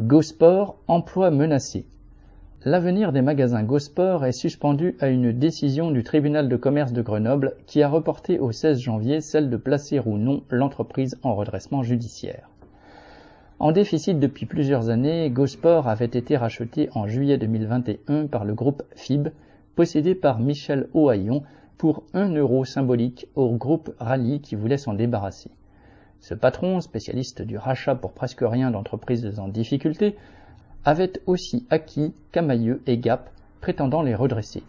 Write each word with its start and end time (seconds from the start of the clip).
Gosport, 0.00 0.76
emploi 0.86 1.32
menacé. 1.32 1.84
L'avenir 2.64 3.10
des 3.10 3.20
magasins 3.20 3.64
Gosport 3.64 4.24
est 4.24 4.30
suspendu 4.30 4.96
à 5.00 5.08
une 5.08 5.32
décision 5.32 5.90
du 5.90 6.04
tribunal 6.04 6.48
de 6.48 6.54
commerce 6.54 6.92
de 6.92 7.02
Grenoble 7.02 7.56
qui 7.66 7.82
a 7.82 7.88
reporté 7.88 8.38
au 8.38 8.52
16 8.52 8.78
janvier 8.78 9.20
celle 9.20 9.50
de 9.50 9.56
placer 9.56 9.98
ou 10.06 10.16
non 10.16 10.44
l'entreprise 10.50 11.18
en 11.24 11.34
redressement 11.34 11.82
judiciaire. 11.82 12.48
En 13.58 13.72
déficit 13.72 14.20
depuis 14.20 14.46
plusieurs 14.46 14.88
années, 14.88 15.30
Gosport 15.30 15.88
avait 15.88 16.04
été 16.04 16.36
racheté 16.36 16.90
en 16.94 17.08
juillet 17.08 17.36
2021 17.36 18.28
par 18.28 18.44
le 18.44 18.54
groupe 18.54 18.84
FIB, 18.94 19.30
possédé 19.74 20.14
par 20.14 20.38
Michel 20.38 20.86
Ohaillon, 20.94 21.42
pour 21.76 22.04
un 22.14 22.32
euro 22.32 22.64
symbolique 22.64 23.26
au 23.34 23.50
groupe 23.56 23.92
Rally 23.98 24.40
qui 24.42 24.54
voulait 24.54 24.78
s'en 24.78 24.94
débarrasser. 24.94 25.50
Ce 26.20 26.34
patron, 26.34 26.80
spécialiste 26.80 27.42
du 27.42 27.56
rachat 27.56 27.94
pour 27.94 28.12
presque 28.12 28.42
rien 28.42 28.70
d'entreprises 28.70 29.38
en 29.38 29.48
difficulté, 29.48 30.16
avait 30.84 31.12
aussi 31.26 31.66
acquis 31.70 32.14
Camailleux 32.32 32.82
et 32.86 32.98
Gap, 32.98 33.30
prétendant 33.60 34.02
les 34.02 34.14
redresser. 34.14 34.62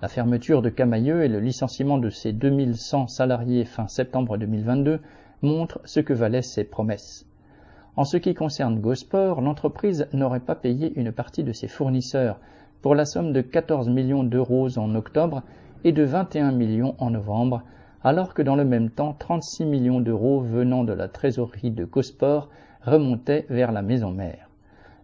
La 0.00 0.08
fermeture 0.08 0.62
de 0.62 0.68
Camailleux 0.68 1.24
et 1.24 1.28
le 1.28 1.40
licenciement 1.40 1.98
de 1.98 2.10
ses 2.10 2.32
2100 2.32 3.08
salariés 3.08 3.64
fin 3.64 3.88
septembre 3.88 4.36
2022 4.36 5.00
montrent 5.42 5.80
ce 5.84 6.00
que 6.00 6.12
valaient 6.12 6.42
ses 6.42 6.64
promesses. 6.64 7.26
En 7.96 8.04
ce 8.04 8.16
qui 8.16 8.34
concerne 8.34 8.78
Gosport, 8.78 9.40
l'entreprise 9.40 10.06
n'aurait 10.12 10.38
pas 10.38 10.54
payé 10.54 10.92
une 10.94 11.10
partie 11.10 11.42
de 11.42 11.52
ses 11.52 11.66
fournisseurs 11.66 12.38
pour 12.80 12.94
la 12.94 13.04
somme 13.04 13.32
de 13.32 13.40
14 13.40 13.88
millions 13.88 14.22
d'euros 14.22 14.78
en 14.78 14.94
octobre 14.94 15.42
et 15.82 15.92
de 15.92 16.04
21 16.04 16.52
millions 16.52 16.94
en 16.98 17.10
novembre, 17.10 17.62
alors 18.04 18.34
que 18.34 18.42
dans 18.42 18.56
le 18.56 18.64
même 18.64 18.90
temps 18.90 19.14
36 19.18 19.64
millions 19.64 20.00
d'euros 20.00 20.40
venant 20.40 20.84
de 20.84 20.92
la 20.92 21.08
trésorerie 21.08 21.70
de 21.70 21.84
Gosport 21.84 22.48
remontaient 22.82 23.46
vers 23.50 23.72
la 23.72 23.82
maison 23.82 24.12
mère. 24.12 24.48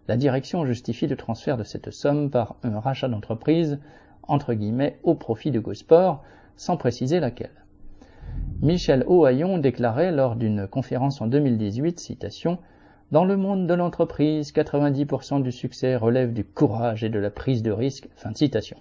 La 0.07 0.17
direction 0.17 0.65
justifie 0.65 1.07
le 1.07 1.17
transfert 1.17 1.57
de 1.57 1.63
cette 1.63 1.91
somme 1.91 2.29
par 2.29 2.55
un 2.63 2.79
rachat 2.79 3.07
d'entreprise, 3.07 3.79
entre 4.23 4.53
guillemets, 4.53 4.99
au 5.03 5.15
profit 5.15 5.51
de 5.51 5.59
Gosport, 5.59 6.23
sans 6.55 6.77
préciser 6.77 7.19
laquelle. 7.19 7.65
Michel 8.61 9.03
Ohaillon 9.07 9.57
déclarait 9.57 10.11
lors 10.11 10.35
d'une 10.35 10.67
conférence 10.67 11.21
en 11.21 11.27
2018, 11.27 11.99
citation, 11.99 12.59
Dans 13.11 13.25
le 13.25 13.37
monde 13.37 13.67
de 13.67 13.73
l'entreprise, 13.73 14.53
90% 14.53 15.41
du 15.41 15.51
succès 15.51 15.95
relève 15.95 16.33
du 16.33 16.43
courage 16.45 17.03
et 17.03 17.09
de 17.09 17.19
la 17.19 17.29
prise 17.29 17.61
de 17.63 17.71
risque. 17.71 18.07
Fin 18.15 18.31
de 18.31 18.37
citation 18.37 18.77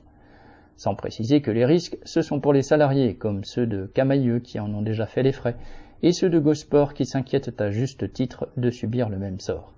sans 0.76 0.94
préciser 0.94 1.40
que 1.40 1.50
les 1.50 1.64
risques, 1.64 1.98
ce 2.04 2.22
sont 2.22 2.40
pour 2.40 2.52
les 2.52 2.62
salariés, 2.62 3.14
comme 3.14 3.44
ceux 3.44 3.66
de 3.66 3.86
Camailleux 3.94 4.40
qui 4.40 4.58
en 4.60 4.72
ont 4.74 4.82
déjà 4.82 5.06
fait 5.06 5.22
les 5.22 5.32
frais, 5.32 5.56
et 6.02 6.12
ceux 6.12 6.28
de 6.28 6.38
Gosport 6.38 6.94
qui 6.94 7.06
s'inquiètent 7.06 7.60
à 7.60 7.70
juste 7.70 8.12
titre 8.12 8.48
de 8.56 8.70
subir 8.70 9.08
le 9.08 9.18
même 9.18 9.40
sort. 9.40 9.72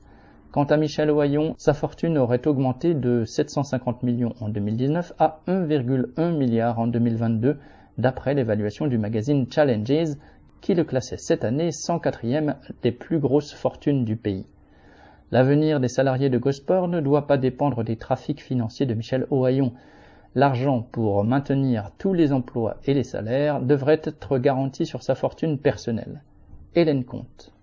Quant 0.52 0.64
à 0.64 0.76
Michel 0.76 1.10
Oyon, 1.10 1.54
sa 1.58 1.74
fortune 1.74 2.16
aurait 2.16 2.46
augmenté 2.46 2.94
de 2.94 3.24
750 3.24 4.02
millions 4.02 4.34
en 4.40 4.48
2019 4.48 5.12
à 5.18 5.40
1,1 5.46 6.36
milliard 6.36 6.78
en 6.78 6.86
2022, 6.86 7.58
d'après 7.98 8.34
l'évaluation 8.34 8.86
du 8.86 8.96
magazine 8.96 9.46
Challenges, 9.50 10.16
qui 10.62 10.74
le 10.74 10.84
classait 10.84 11.18
cette 11.18 11.44
année 11.44 11.68
104e 11.68 12.56
des 12.82 12.92
plus 12.92 13.18
grosses 13.18 13.52
fortunes 13.52 14.04
du 14.04 14.16
pays. 14.16 14.46
L'avenir 15.30 15.78
des 15.78 15.88
salariés 15.88 16.30
de 16.30 16.38
Gosport 16.38 16.88
ne 16.88 17.00
doit 17.00 17.26
pas 17.26 17.36
dépendre 17.36 17.84
des 17.84 17.96
trafics 17.96 18.42
financiers 18.42 18.86
de 18.86 18.94
Michel 18.94 19.26
Ohaillon, 19.30 19.72
L'argent 20.36 20.82
pour 20.82 21.24
maintenir 21.24 21.92
tous 21.96 22.12
les 22.12 22.30
emplois 22.34 22.76
et 22.84 22.92
les 22.92 23.04
salaires 23.04 23.62
devrait 23.62 24.02
être 24.04 24.36
garanti 24.36 24.84
sur 24.84 25.02
sa 25.02 25.14
fortune 25.14 25.56
personnelle. 25.56 26.20
Hélène 26.74 27.06
Comte. 27.06 27.54